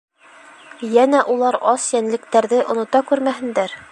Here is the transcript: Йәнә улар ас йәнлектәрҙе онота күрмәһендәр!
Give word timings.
Йәнә 0.87 1.19
улар 1.33 1.59
ас 1.73 1.85
йәнлектәрҙе 1.99 2.65
онота 2.75 3.05
күрмәһендәр! 3.13 3.81